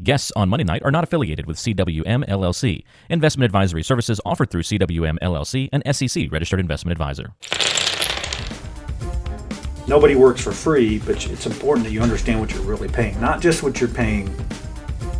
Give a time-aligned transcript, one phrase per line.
[0.00, 2.84] Guests on Monday Night are not affiliated with CWM LLC.
[3.10, 7.32] Investment advisory services offered through CWM LLC, an SEC registered investment advisor.
[9.88, 13.20] Nobody works for free, but it's important that you understand what you're really paying.
[13.20, 14.28] Not just what you're paying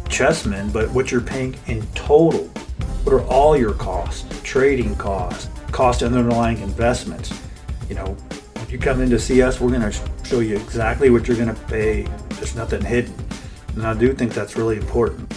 [0.05, 2.45] Chessman, but what you're paying in total.
[3.02, 4.27] What are all your costs?
[4.42, 7.33] Trading costs, cost of underlying investments.
[7.88, 8.16] You know,
[8.56, 11.36] if you come in to see us, we're going to show you exactly what you're
[11.36, 12.02] going to pay.
[12.34, 13.27] There's nothing hidden.
[13.78, 15.32] And I do think that's really important.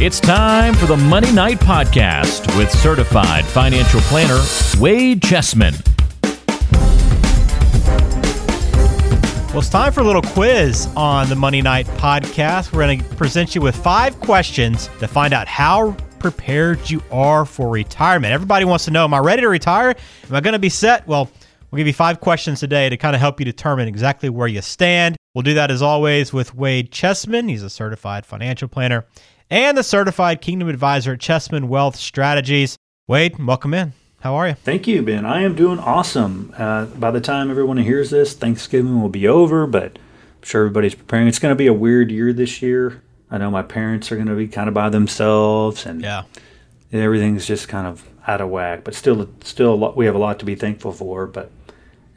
[0.00, 4.40] It's time for the Money Knight Podcast with certified financial planner
[4.78, 5.74] Wade Chessman.
[9.48, 12.72] Well, it's time for a little quiz on the Money Knight Podcast.
[12.72, 17.44] We're going to present you with five questions to find out how prepared you are
[17.44, 18.32] for retirement.
[18.32, 19.96] Everybody wants to know Am I ready to retire?
[20.28, 21.08] Am I going to be set?
[21.08, 21.28] Well,
[21.70, 24.60] we'll give you five questions today to kind of help you determine exactly where you
[24.62, 25.16] stand.
[25.34, 27.48] We'll do that as always with Wade Chessman.
[27.48, 29.06] He's a certified financial planner
[29.50, 32.76] and the certified Kingdom advisor at Chessman Wealth Strategies.
[33.08, 33.92] Wade, welcome in.
[34.20, 34.54] How are you?
[34.54, 35.24] Thank you, Ben.
[35.24, 36.52] I am doing awesome.
[36.56, 40.94] Uh, by the time everyone hears this, Thanksgiving will be over, but I'm sure everybody's
[40.94, 41.26] preparing.
[41.26, 43.02] It's going to be a weird year this year.
[43.30, 46.24] I know my parents are going to be kind of by themselves, and Yeah.
[46.92, 48.84] everything's just kind of out of whack.
[48.84, 51.26] But still, still, a lot, we have a lot to be thankful for.
[51.26, 51.50] But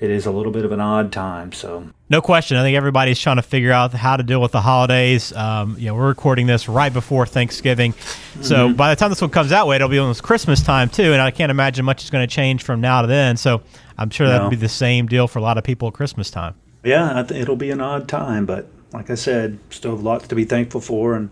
[0.03, 1.51] it is a little bit of an odd time.
[1.53, 2.57] So No question.
[2.57, 5.31] I think everybody's trying to figure out how to deal with the holidays.
[5.33, 7.93] Um, you know, we're recording this right before Thanksgiving.
[8.41, 8.75] So Mm-hmm.
[8.75, 11.13] by the time this one comes out, it'll be almost Christmas time too.
[11.13, 13.37] And I can't imagine much is going to change from now to then.
[13.37, 13.61] So
[13.97, 14.49] I'm sure that'll No.
[14.49, 16.55] be the same deal for a lot of people at Christmas time.
[16.83, 18.45] yeah, it'll be an odd time.
[18.45, 21.29] But like I said, still have lots to be thankful for, and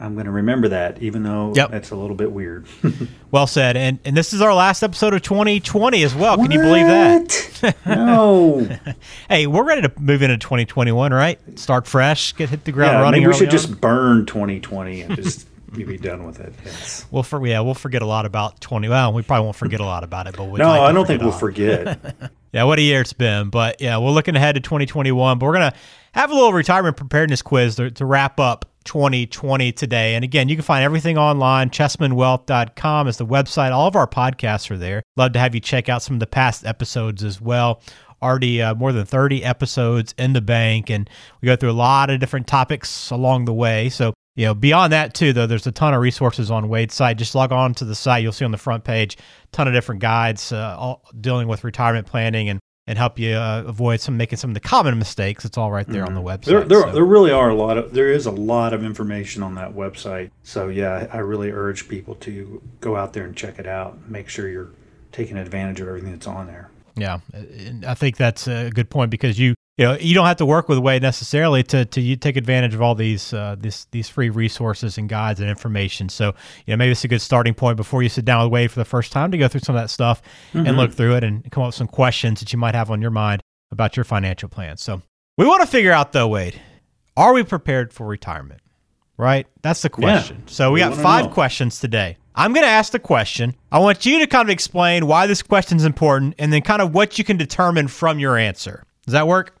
[0.00, 1.74] I'm going to remember that, even though Yep.
[1.74, 2.66] it's a little bit weird.
[3.30, 3.76] Well said.
[3.76, 6.36] And and this is our last episode of 2020 as well.
[6.36, 7.76] Can you believe that?
[7.86, 8.68] No.
[9.28, 11.38] Hey, we're ready to move into 2021, right?
[11.56, 13.20] Start fresh, get hit the ground Yeah, running.
[13.20, 13.52] maybe we should on.
[13.52, 16.52] just burn 2020 and just be done with it.
[16.64, 17.06] Yes.
[17.12, 18.88] We'll for, yeah, we'll forget a lot about 20.
[18.88, 21.06] Well, we probably won't forget a lot about it, but we'd No, like I don't
[21.06, 22.00] think we'll forget.
[22.52, 23.48] Yeah, what a year it's been.
[23.50, 25.38] But yeah, we're looking ahead to 2021.
[25.38, 25.76] But we're going to
[26.10, 30.14] have a little retirement preparedness quiz to, to wrap up 2020 today.
[30.14, 31.70] And again, you can find everything online.
[31.70, 33.72] Chessmanwealth.com is the website.
[33.72, 35.02] All of our podcasts are there.
[35.16, 37.82] Love to have you check out some of the past episodes as well.
[38.22, 40.90] Already uh, more than 30 episodes in the bank.
[40.90, 41.08] And
[41.40, 43.88] we go through a lot of different topics along the way.
[43.88, 47.18] So you know, beyond that too, though, there's a ton of resources on Wade's site.
[47.18, 49.74] Just log on to the site; you'll see on the front page a ton of
[49.74, 54.16] different guides uh, all dealing with retirement planning and and help you uh, avoid some
[54.16, 55.44] making some of the common mistakes.
[55.44, 56.40] It's all right there on the website.
[56.40, 56.50] Mm-hmm.
[56.50, 59.42] There, there, So- there really are a lot of there is a lot of information
[59.42, 60.30] on that website.
[60.42, 64.08] So yeah, I really urge people to go out there and check it out.
[64.08, 64.70] Make sure you're
[65.12, 66.70] taking advantage of everything that's on there.
[66.96, 70.36] Yeah, and I think that's a good point because you you know you don't have
[70.36, 73.86] to work with Wade necessarily to to you take advantage of all these uh, this
[73.92, 76.10] these free resources and guides and information.
[76.10, 76.34] So
[76.66, 78.78] you know maybe it's a good starting point before you sit down with Wade for
[78.78, 80.20] the first time to go through some of that stuff
[80.52, 83.00] and look through it and come up with some questions that you might have on
[83.00, 83.40] your mind
[83.72, 84.76] about your financial plan.
[84.76, 85.00] So
[85.38, 86.60] we want to figure out though, Wade,
[87.16, 88.60] are we prepared for retirement?
[89.16, 90.42] Right, that's the question.
[90.46, 91.30] So we, We got five know.
[91.30, 92.18] questions today.
[92.34, 93.54] I'm going to ask the question.
[93.72, 96.80] I want you to kind of explain why this question is important and then kind
[96.80, 98.84] of what you can determine from your answer.
[99.04, 99.59] Does that work?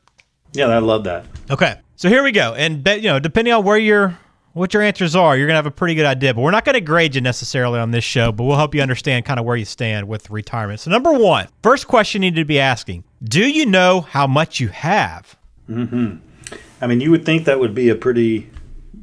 [0.52, 1.26] Yeah, I love that.
[1.50, 1.80] Okay.
[1.96, 2.54] So here we go.
[2.54, 4.18] And you know, depending on where your
[4.52, 6.34] what your answers are, you're going to have a pretty good idea.
[6.34, 8.82] But we're not going to grade you necessarily on this show, but we'll help you
[8.82, 10.80] understand kind of where you stand with retirement.
[10.80, 14.60] So number 1, first question you need to be asking, do you know how much
[14.60, 15.36] you have?
[15.68, 18.50] I mean, you would think that would be a pretty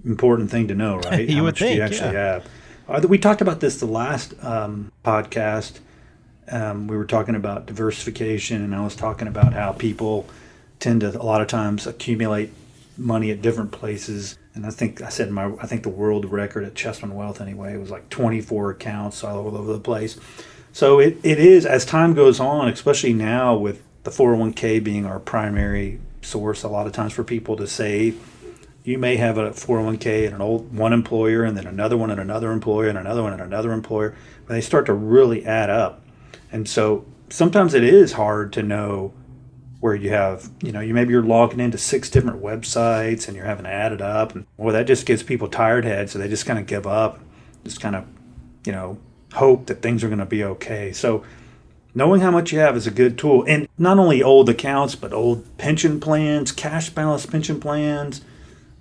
[0.03, 1.27] important thing to know, right?
[1.27, 2.33] You How would much do think, you actually yeah.
[2.33, 2.47] have.
[3.05, 5.79] Uh, we talked about this the last um, podcast.
[6.49, 10.27] Um, we were talking about diversification, and I was talking about how people
[10.79, 12.51] tend to a lot of times accumulate
[12.97, 14.37] money at different places.
[14.53, 17.77] And I think I said my I think the world record at Chessman Wealth anyway
[17.77, 20.19] was like 24 accounts all over the place.
[20.73, 25.19] So it, it is as time goes on, especially now with the 401k being our
[25.19, 28.19] primary source a lot of times for people to save
[28.87, 32.21] you may have a 401k and an old one employer and then another one and
[32.21, 34.15] another employer and another one and another employer
[34.45, 36.01] but they start to really add up
[36.53, 39.13] and so sometimes it is hard to know
[39.79, 43.45] where you have you know you maybe you're logging into six different websites and you're
[43.45, 46.27] having to add it up and well that just gives people tired heads so they
[46.27, 47.19] just kind of give up
[47.63, 48.05] just kind of
[48.65, 48.97] you know
[49.33, 50.91] hope that things are going to be okay.
[50.91, 51.23] So
[51.95, 53.43] knowing how much you have is a good tool.
[53.47, 58.21] And not only old accounts, but old pension plans, cash balance pension plans.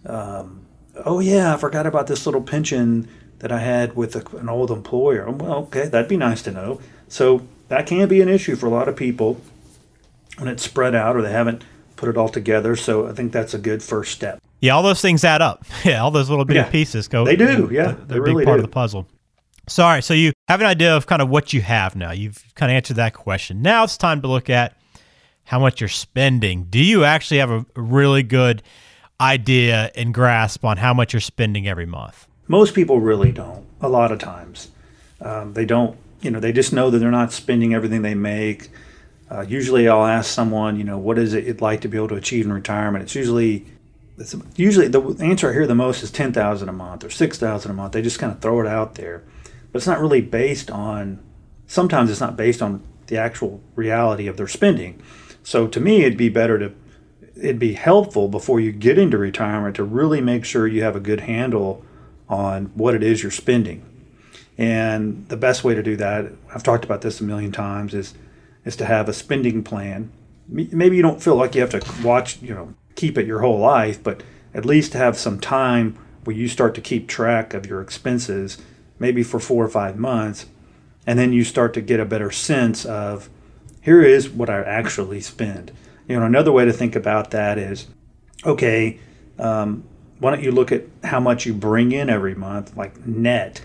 [0.05, 0.67] Um,
[1.05, 3.09] oh, yeah, I forgot about this little pension
[3.41, 5.31] that I had with a, an old employer.
[5.31, 6.81] Well, okay, that'd be nice to know.
[7.09, 9.41] So that can be an issue for a lot of people
[10.39, 11.65] when it's spread out or they haven't
[11.97, 12.77] put it all together.
[12.77, 14.39] So I think that's a good first step.
[14.61, 15.65] Yeah, all those things add up.
[15.85, 16.71] Yeah, all those little bitty Yeah.
[16.71, 17.25] pieces go.
[17.25, 18.65] They do, yeah, they're, they they're a big really part do.
[18.65, 19.07] of the puzzle.
[19.69, 22.13] So, all right, so you have an idea of kind of what you have now.
[22.13, 23.63] You've kind of answered that question.
[23.63, 24.77] Now it's time to look at
[25.45, 26.65] how much you're spending.
[26.65, 28.63] Do you actually have a really good
[29.21, 32.27] idea and grasp on how much you're spending every month?
[32.49, 33.65] Most people really don't.
[33.81, 34.69] A lot of times,
[35.21, 35.97] um, they don't.
[36.21, 38.71] You know, they just know that they're not spending everything they make.
[39.31, 42.15] Uh, usually, I'll ask someone, you know, what is it like to be able to
[42.15, 43.03] achieve in retirement?
[43.03, 43.67] It's usually,
[44.19, 47.39] it's usually the answer I hear the most is ten thousand a month or six
[47.39, 47.93] thousand a month.
[47.93, 49.25] They just kind of throw it out there,
[49.73, 51.19] but it's not really based on.
[51.67, 55.03] Sometimes it's not based on the actual reality of their spending.
[55.43, 56.73] So to me, it'd be better to
[57.37, 61.01] it'd be helpful before you get into retirement to really make sure you have a
[61.01, 61.85] good handle
[62.29, 63.85] on what it is you're spending.
[64.59, 68.15] And the best way to do that, I've talked about this a million times, is
[68.67, 70.13] is to have a spending plan.
[70.49, 73.59] Maybe you don't feel like you have to watch, you know, keep it your whole
[73.59, 74.23] life, but
[74.53, 78.59] at least have some time where you start to keep track of your expenses,
[78.99, 80.47] maybe for four or five months,
[81.07, 83.31] and then you start to get a better sense of
[83.81, 85.71] here is what I actually spend.
[86.09, 87.87] You know, another way to think about that is,
[88.45, 88.99] okay,
[89.39, 89.85] um,
[90.19, 93.65] why don't you look at how much you bring in every month, like net,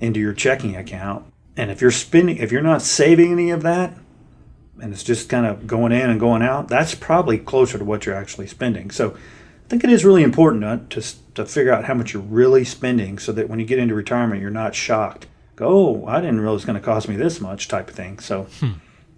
[0.00, 1.24] into your checking account,
[1.56, 3.96] and if you're spending, if you're not saving any of that,
[4.82, 8.04] and it's just kind of going in and going out, that's probably closer to what
[8.04, 8.90] you're actually spending.
[8.90, 9.16] So,
[9.64, 12.22] I think it is really important uh, to, to, to figure out how much you're
[12.22, 15.26] really spending, so that when you get into retirement, you're not shocked.
[15.56, 18.18] Go, oh, I didn't realize it's going to cost me this much, type of thing.
[18.18, 18.48] So.
[18.60, 18.72] Hmm.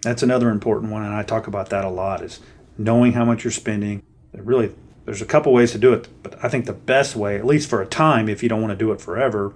[0.05, 2.21] That's another important one, and I talk about that a lot.
[2.21, 2.39] Is
[2.77, 4.03] knowing how much you're spending.
[4.33, 4.71] Really,
[5.05, 7.67] there's a couple ways to do it, but I think the best way, at least
[7.67, 9.55] for a time, if you don't want to do it forever,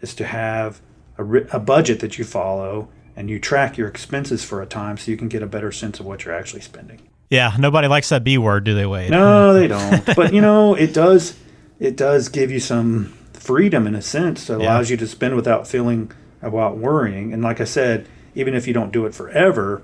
[0.00, 0.80] is to have
[1.18, 5.10] a, a budget that you follow and you track your expenses for a time, so
[5.10, 7.00] you can get a better sense of what you're actually spending.
[7.30, 9.10] Yeah, nobody likes that B word, do they, Wade?
[9.10, 10.04] No, they don't.
[10.16, 11.36] but you know, it does.
[11.80, 14.48] It does give you some freedom in a sense.
[14.48, 14.66] It Yeah.
[14.66, 16.12] allows you to spend without feeling
[16.42, 17.32] about worrying.
[17.32, 19.82] And like I said, even if you don't do it forever,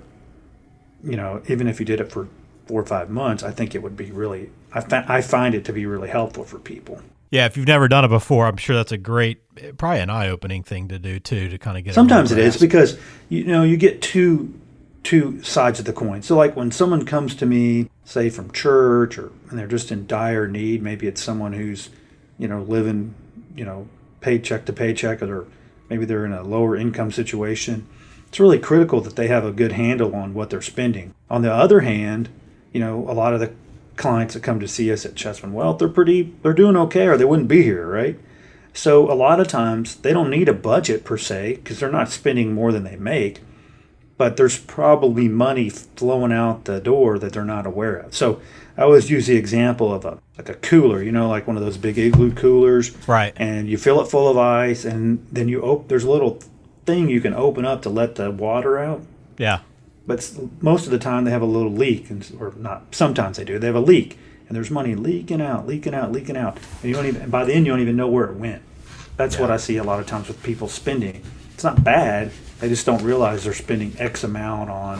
[1.03, 2.27] you know, even if you did it for
[2.67, 4.49] four or five months, I think it would be really.
[4.73, 7.01] I, fa- I find it to be really helpful for people.
[7.31, 9.41] Yeah, if you've never done it before, I'm sure that's a great,
[9.77, 11.93] probably an eye-opening thing to do too, to kind of get.
[11.93, 12.97] Sometimes it is because
[13.29, 14.59] you know you get two
[15.03, 16.21] two sides of the coin.
[16.21, 20.07] So like when someone comes to me, say from church, or and they're just in
[20.07, 21.89] dire need, maybe it's someone who's
[22.37, 23.13] you know living
[23.55, 23.87] you know
[24.21, 25.47] paycheck to paycheck, or
[25.89, 27.87] maybe they're in a lower income situation.
[28.27, 31.13] It's really critical that they have a good handle on what they're spending.
[31.29, 32.29] On the other hand,
[32.73, 33.53] you know a lot of the
[33.99, 37.17] clients that come to see us at Chessman Wealth, they're pretty, they're doing okay, or
[37.17, 38.17] they wouldn't be here, right?
[38.73, 42.09] So a lot of times they don't need a budget per se because they're not
[42.09, 43.41] spending more than they make,
[44.17, 48.15] but there's probably money flowing out the door that they're not aware of.
[48.15, 48.41] So
[48.77, 51.63] I always use the example of a like a cooler, you know, like one of
[51.63, 53.33] those big igloo coolers, Right.
[53.35, 55.89] And you fill it full of ice, and then you open.
[55.89, 56.39] there's a little
[56.85, 59.01] thing you can open up to let the water out.
[59.37, 59.59] Yeah.
[60.09, 60.27] But
[60.59, 62.95] most of the time they have a little leak, and, or not.
[62.95, 63.59] Sometimes they do.
[63.59, 66.95] They have a leak, and there's money leaking out, leaking out, leaking out, and you
[66.95, 67.21] don't even.
[67.21, 68.63] And by the end, you don't even know where it went.
[69.17, 71.21] That's what I see a lot of times with people spending.
[71.53, 72.31] It's not bad.
[72.59, 74.97] They just don't realize they're spending X amount on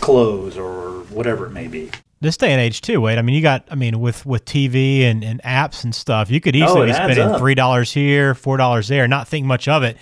[0.00, 1.90] clothes or whatever it may be.
[2.22, 3.18] This day and age too, Wade.
[3.18, 6.40] I mean, you got, I mean, with with TV and, and apps and stuff, you
[6.40, 7.38] could oh, easily Oh, be spending up.
[7.38, 9.98] three dollars here, four dollars there, not think much of it.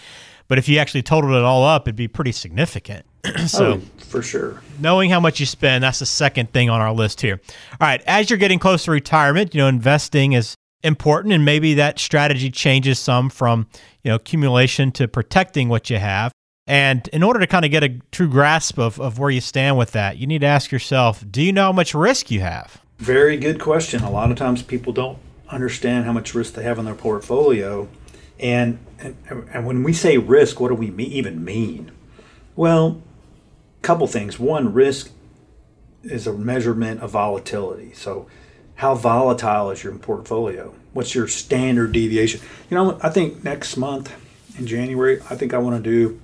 [0.46, 3.06] But if you actually totaled it all up, it'd be pretty significant.
[3.46, 3.80] so oh,
[4.10, 4.62] for sure.
[4.78, 7.40] knowing how much you spend that's the second thing on our list here
[7.72, 11.74] all right as you're getting close to retirement you know investing is important and maybe
[11.74, 13.66] that strategy changes some from
[14.02, 16.32] you know accumulation to protecting what you have
[16.66, 19.76] and in order to kind of get a true grasp of, of where you stand
[19.78, 22.80] with that you need to ask yourself do you know how much risk you have
[22.98, 24.02] Very good question.
[24.02, 25.16] A lot of times people don't
[25.48, 27.88] understand how much risk they have in their portfolio.
[28.38, 29.16] And, and,
[29.52, 31.92] and when we say risk, what do we even mean?
[32.56, 33.02] Well,
[33.82, 34.38] couple things.
[34.38, 35.10] One, risk
[36.02, 37.92] is a measurement of volatility.
[37.94, 38.26] So,
[38.76, 40.74] how volatile is your portfolio?
[40.92, 42.40] What's your standard deviation?
[42.70, 44.12] You know, I think next month
[44.58, 46.20] in January, I think I want to do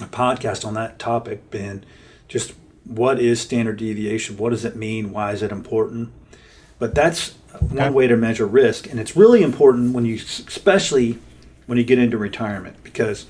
[0.00, 1.84] a podcast on that topic, Ben.
[2.28, 2.52] Just
[2.84, 4.36] what is standard deviation?
[4.36, 5.12] What does it mean?
[5.12, 6.12] Why is it important?
[6.78, 11.18] But that's one way to measure risk, and it's really important when you, especially
[11.66, 13.26] when you get into retirement, because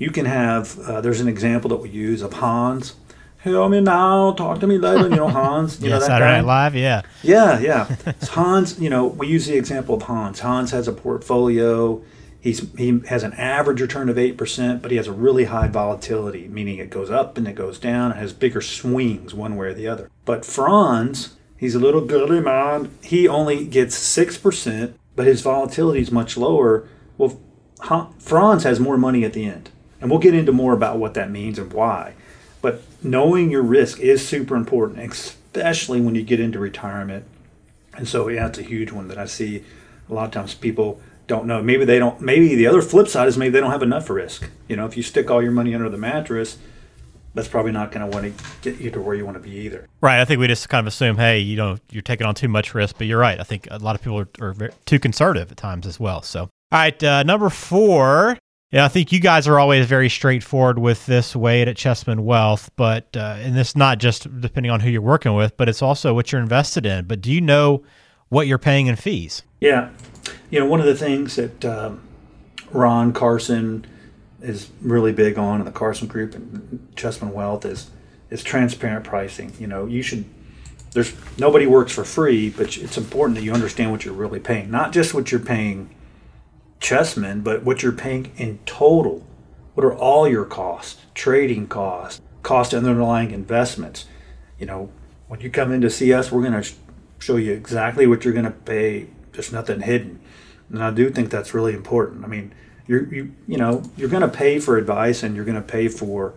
[0.00, 0.76] you can have.
[0.80, 2.96] Uh, there's an example that we use of Hans.
[3.44, 5.08] Hear me now, talk to me later.
[5.08, 5.80] You know Hans.
[5.80, 6.36] You yeah, know that Saturday guy?
[6.38, 6.74] Night Live.
[6.74, 7.96] Yeah, Yeah, yeah.
[8.30, 10.40] Hans, you know, we use the example of Hans.
[10.40, 12.02] Hans has a portfolio.
[12.40, 15.68] He's he has an average return of eight percent, but he has a really high
[15.68, 18.12] volatility, meaning it goes up and it goes down.
[18.12, 20.10] It has bigger swings one way or the other.
[20.24, 22.90] But Franz, he's a little girly man.
[23.02, 26.88] He only gets six percent, but his volatility is much lower.
[27.18, 27.38] Well,
[28.18, 29.68] Franz has more money at the end,
[30.00, 32.14] and we'll get into more about what that means and why.
[32.62, 37.24] But knowing your risk is super important, especially when you get into retirement.
[37.96, 39.64] And so, yeah, it's a huge one that I see
[40.08, 41.62] a lot of times people don't know.
[41.62, 44.48] Maybe they don't, maybe the other flip side is maybe they don't have enough risk.
[44.68, 46.58] You know, if you stick all your money under the mattress,
[47.34, 49.50] that's probably not going to want to get you to where you want to be
[49.50, 49.86] either.
[50.00, 50.20] right.
[50.20, 52.74] I think we just kind of assume, hey, you know, you're taking on too much
[52.74, 52.98] risk.
[52.98, 53.38] But you're right.
[53.38, 56.22] I think a lot of people are, are too conservative at times as well.
[56.22, 58.36] So, all right, uh, number four.
[58.70, 62.70] Yeah, I think you guys are always very straightforward with this Wade at Chessman Wealth,
[62.76, 66.14] but uh, and this not just depending on who you're working with, but it's also
[66.14, 67.06] what you're invested in.
[67.06, 67.82] But do you know
[68.28, 69.42] what you're paying in fees?
[69.60, 69.90] Yeah.
[70.50, 72.00] You know, one of the things that um,
[72.70, 73.86] Ron Carson
[74.40, 77.90] is really big on in the Carson Group and Chessman Wealth is
[78.30, 79.52] is transparent pricing.
[79.58, 80.24] You know, you should.
[80.92, 84.70] There's nobody works for free, but it's important that you understand what you're really paying,
[84.70, 85.90] not just what you're paying
[86.80, 89.26] Chessman, but what you're paying in total.
[89.74, 91.00] What are all your costs?
[91.14, 94.06] Trading costs, cost underlying investments.
[94.58, 94.90] You know,
[95.28, 96.74] when you come in to see us, we're going to sh-
[97.18, 99.08] show you exactly what you're going to pay.
[99.32, 100.20] There's nothing hidden,
[100.70, 102.24] and I do think that's really important.
[102.24, 102.52] I mean,
[102.86, 105.88] you're you you know you're going to pay for advice, and you're going to pay
[105.88, 106.34] for.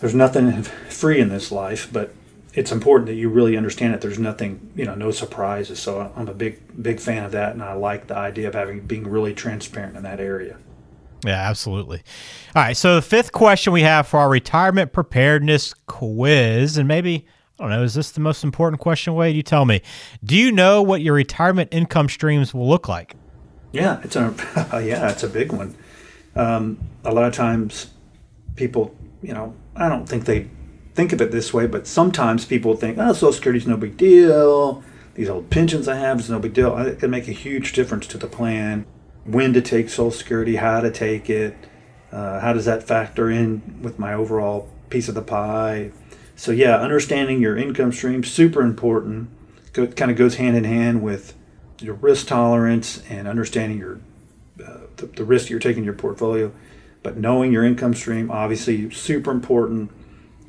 [0.00, 2.12] There's nothing free in this life, but
[2.56, 5.78] it's important that you really understand that there's nothing, you know, no surprises.
[5.78, 8.80] So I'm a big, big fan of that, and I like the idea of having
[8.80, 10.56] being really transparent in that area.
[11.24, 12.02] Yeah, absolutely.
[12.54, 12.76] All right.
[12.76, 17.26] So the fifth question we have for our retirement preparedness quiz, and maybe
[17.58, 19.36] I don't know, is this the most important question, Wade?
[19.36, 19.82] You tell me.
[20.24, 23.16] Do you know what your retirement income streams will look like?
[23.72, 24.32] Yeah, it's a
[24.82, 25.76] yeah, it's a big one.
[26.34, 27.88] Um, a lot of times,
[28.54, 30.48] people, you know, I don't think they
[30.96, 34.82] think of it this way, but sometimes people think, oh, Social Security's no big deal.
[35.14, 36.76] These old pensions I have is no big deal.
[36.78, 38.86] It can make a huge difference to the plan.
[39.24, 41.54] When to take Social Security, how to take it,
[42.10, 45.92] uh, how does that factor in with my overall piece of the pie?
[46.34, 49.28] So yeah, understanding your income stream super important.
[49.74, 51.34] Go, kind of goes hand in hand with
[51.80, 54.00] your risk tolerance and understanding your
[54.66, 56.52] uh, the, the risk you're taking in your portfolio.
[57.02, 59.90] But knowing your income stream obviously super important.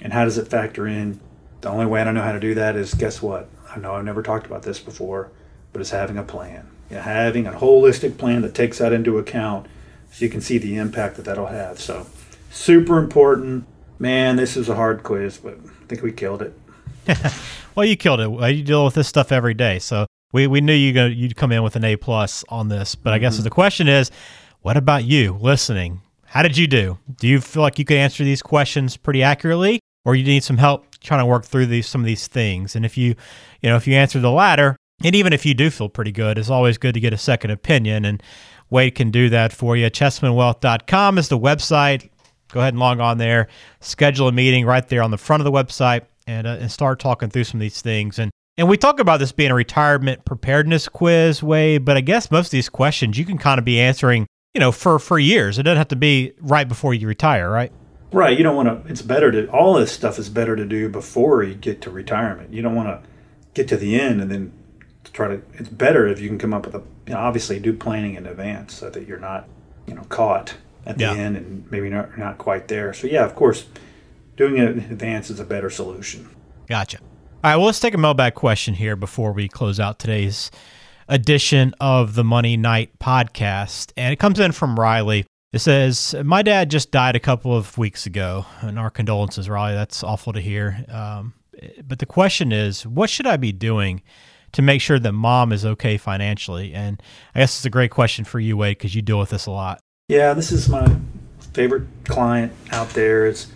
[0.01, 1.19] And how does it factor in?
[1.61, 3.49] The only way I don't know how to do that is guess what?
[3.73, 5.31] I know I've never talked about this before,
[5.73, 6.67] but it's having a plan.
[6.89, 9.67] You know, having a holistic plan that takes that into account
[10.11, 11.79] so you can see the impact that that'll have.
[11.79, 12.07] So
[12.51, 13.65] super important.
[13.99, 16.53] Man, this is a hard quiz, but I think we killed it.
[17.77, 18.55] Well, you killed it.
[18.55, 21.51] You deal with this stuff every day, so we, we knew you go you'd come
[21.51, 22.95] in with an A plus on this.
[22.95, 23.43] But I guess mm-hmm.
[23.43, 24.09] the question is,
[24.63, 26.01] what about you listening?
[26.25, 26.97] How did you do?
[27.17, 30.57] Do you feel like you could answer these questions pretty accurately, or you need some
[30.57, 32.77] help trying to work through these some of these things?
[32.77, 33.13] And if you,
[33.61, 36.37] you know, if you answer the latter, and even if you do feel pretty good,
[36.37, 38.05] it's always good to get a second opinion.
[38.05, 38.23] And
[38.69, 39.91] Wade can do that for you.
[39.91, 42.09] ChessmanWealth.com is the website.
[42.53, 43.49] Go ahead and log on there,
[43.81, 46.99] schedule a meeting right there on the front of the website, and uh, and start
[46.99, 48.17] talking through some of these things.
[48.17, 52.31] And and we talk about this being a retirement preparedness quiz, Wade, but I guess
[52.31, 55.59] most of these questions you can kind of be answering, you know, for for years.
[55.59, 57.73] It doesn't have to be right before you retire, right?
[58.11, 58.37] Right.
[58.37, 61.43] You don't want to, it's better to, all this stuff is better to do before
[61.43, 62.53] you get to retirement.
[62.53, 63.09] You don't want to
[63.53, 64.53] get to the end and then
[65.13, 67.73] try to, it's better if you can come up with a, you know, obviously do
[67.73, 69.47] planning in advance so that you're not,
[69.87, 71.13] you know, caught at the Yeah.
[71.13, 72.93] end and maybe not, not quite there.
[72.93, 73.65] So, yeah, of course,
[74.37, 76.29] doing it in advance is a better solution.
[76.69, 76.99] Gotcha.
[76.99, 80.49] All right, well, let's take a mailbag question here before we close out today's
[81.09, 83.91] edition of the Money Knight podcast.
[83.97, 85.25] And it comes in from Riley.
[85.53, 89.75] It says, My dad just died a couple of weeks ago, and our condolences, Riley.
[89.75, 90.85] That's awful to hear.
[90.89, 91.33] Um,
[91.85, 94.01] but the question is, what should I be doing
[94.51, 96.73] to make sure that mom is okay financially?
[96.73, 97.01] And
[97.33, 99.51] I guess it's a great question for you, Wade, because you deal with this a
[99.51, 99.79] lot.
[100.09, 100.97] Yeah, this is my
[101.53, 103.47] favorite client out there is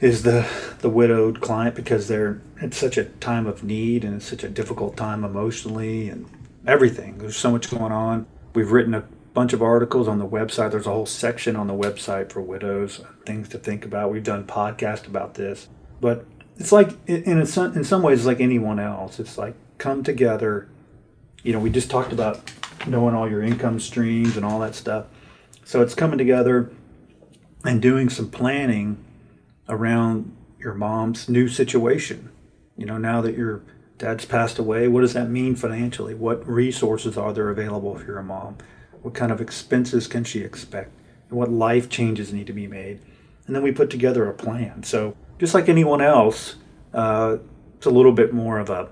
[0.00, 0.46] is the
[0.80, 4.48] the widowed client because they're at such a time of need and it's such a
[4.48, 6.26] difficult time emotionally and
[6.66, 7.18] everything.
[7.18, 8.26] There's so much going on.
[8.54, 9.04] We've written a
[9.36, 10.70] bunch of articles on the website.
[10.70, 14.10] There's a whole section on the website for widows, things to think about.
[14.10, 15.68] We've done podcasts about this,
[16.00, 16.24] but
[16.56, 19.20] it's like in in some ways like anyone else.
[19.20, 20.70] It's like come together.
[21.42, 22.50] You know, we just talked about
[22.86, 25.04] knowing all your income streams and all that stuff.
[25.64, 26.70] So it's coming together,
[27.62, 29.04] and doing some planning
[29.68, 32.30] around your mom's new situation.
[32.74, 33.60] You know, now that your
[33.98, 36.14] dad's passed away, what does that mean financially?
[36.14, 38.56] What resources are there available for your mom?
[39.06, 40.90] What kind of expenses can she expect?
[41.30, 42.98] And what life changes need to be made?
[43.46, 44.82] And then we put together a plan.
[44.82, 46.56] So, just like anyone else,
[46.92, 47.36] uh,
[47.76, 48.88] it's a little bit more of a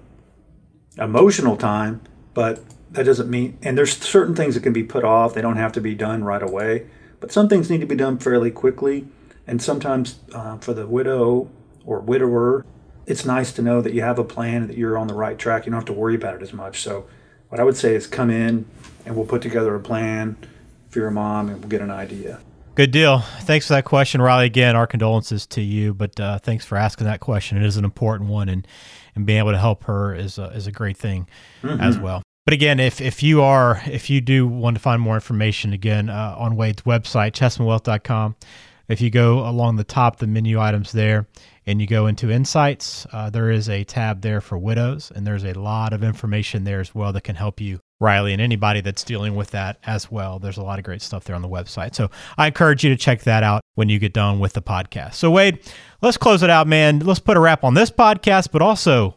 [0.98, 2.00] emotional time,
[2.32, 5.34] but that doesn't mean, and there's certain things that can be put off.
[5.34, 6.86] They don't have to be done right away,
[7.18, 9.08] but some things need to be done fairly quickly.
[9.48, 11.50] And sometimes uh, for the widow
[11.84, 12.64] or widower,
[13.04, 15.66] it's nice to know that you have a plan that you're on the right track.
[15.66, 16.82] You don't have to worry about it as much.
[16.82, 17.06] So,
[17.54, 18.66] what I would say is come in
[19.06, 20.36] and we'll put together a plan
[20.88, 22.40] for your mom and we'll get an idea.
[22.74, 23.20] Good deal.
[23.42, 24.46] Thanks for that question, Riley.
[24.46, 27.56] Again, our condolences to you, but uh, thanks for asking that question.
[27.56, 28.66] It is an important one, and,
[29.14, 31.28] and being able to help her is a, is a great thing
[31.62, 31.80] mm-hmm.
[31.80, 32.24] as well.
[32.44, 36.10] But again, if, if you are if you do want to find more information, again
[36.10, 38.34] uh, on Wade's website, chessmanwealth.com,
[38.88, 41.28] if you go along the top, the menu items there,
[41.66, 45.44] and you go into Insights, uh, there is a tab there for widows, and there's
[45.44, 49.02] a lot of information there as well that can help you, Riley, and anybody that's
[49.02, 50.38] dealing with that as well.
[50.38, 51.94] There's a lot of great stuff there on the website.
[51.94, 55.14] So I encourage you to check that out when you get done with the podcast.
[55.14, 55.58] So, Wade,
[56.02, 56.98] let's close it out, man.
[56.98, 59.16] Let's put a wrap on this podcast, but also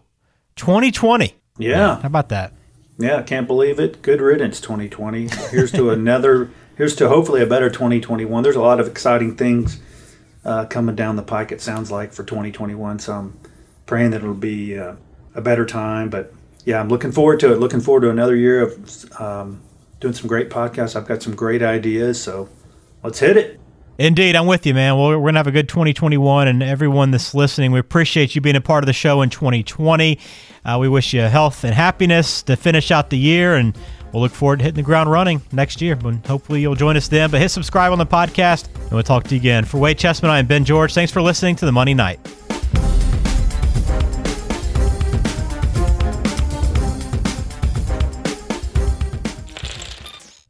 [0.56, 1.36] 2020.
[1.58, 2.00] Yeah.
[2.00, 2.54] How about that?
[2.98, 4.01] Yeah, can't believe it.
[4.01, 5.27] Good riddance, 2020.
[5.51, 8.42] Here's to another, here's to hopefully a better 2021.
[8.42, 9.80] There's a lot of exciting things
[10.48, 11.51] uh, coming down the pike.
[11.51, 13.00] It sounds like for 2021.
[13.00, 13.39] So I'm
[13.86, 14.96] praying that it'll be uh,
[15.36, 16.10] a better time.
[16.10, 16.34] But
[16.66, 17.60] yeah, I'm looking forward to it.
[17.60, 19.62] Looking forward to another year of um,
[20.00, 20.96] doing some great podcasts.
[20.96, 22.22] I've got some great ideas.
[22.22, 22.50] So
[23.04, 23.60] let's hit it.
[24.00, 24.96] Indeed, I'm with you, man.
[24.96, 28.42] Well, we're going to have a good 2021, and everyone that's listening, we appreciate you
[28.42, 30.20] being a part of the show in 2020.
[30.63, 33.75] Uh, we wish you health and happiness to finish out the year, and
[34.12, 35.96] we'll look forward to hitting the ground running next year.
[35.96, 37.30] But hopefully, you'll join us then.
[37.32, 39.66] But hit subscribe on the podcast, and we'll talk to you again.
[39.66, 40.94] For Wade Chessman, I'm Ben George.
[40.94, 42.20] Thanks for listening to the Money Knight.